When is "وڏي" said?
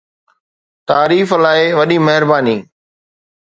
1.77-1.97